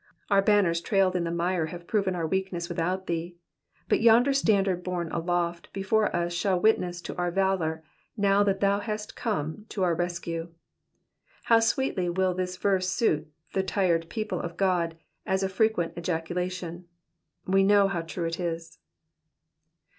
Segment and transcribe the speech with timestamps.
[0.31, 3.37] Our banners trailed m the mire have proven our weakness without thee,
[3.87, 7.83] but yonder standard borne aloft before us shall witness to our valour
[8.17, 10.51] now that thou hast come to our rescue.
[11.43, 16.85] How sweetly y%\\ this verse suit the tried people of God as a frequent ejaculation.
[17.45, 18.79] We know how true it is.